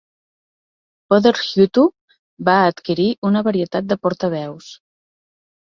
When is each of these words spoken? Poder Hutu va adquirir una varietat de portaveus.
Poder 1.13 1.33
Hutu 1.41 1.83
va 2.49 2.57
adquirir 2.71 3.07
una 3.31 3.47
varietat 3.49 3.93
de 3.93 3.99
portaveus. 4.07 4.73